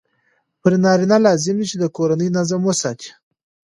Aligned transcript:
پر 0.61 0.73
نارینه 0.83 1.17
لازم 1.25 1.55
دی 1.59 1.65
چې 1.71 1.77
د 1.79 1.83
کورني 1.95 2.27
نظم 2.37 2.61
وساتي. 2.65 3.09